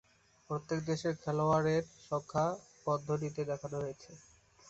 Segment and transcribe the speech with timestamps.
[0.49, 2.45] প্রত্যেক দেশের খেলোয়াড়ের সংখ্যা
[2.85, 4.11] বন্ধনীতে দেখানো হয়েছে।